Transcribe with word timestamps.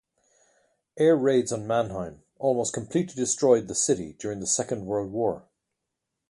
Air 0.97 1.15
raids 1.15 1.51
on 1.53 1.67
Mannheim 1.67 2.23
almost 2.39 2.73
completely 2.73 3.13
destroyed 3.13 3.67
the 3.67 3.75
city 3.75 4.13
during 4.13 4.39
the 4.39 4.47
Second 4.47 4.87
World 4.87 5.11
War. 5.11 5.47